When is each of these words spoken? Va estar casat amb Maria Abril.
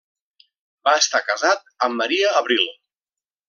Va 0.87 0.93
estar 1.01 1.21
casat 1.29 1.71
amb 1.89 2.03
Maria 2.03 2.33
Abril. 2.41 2.69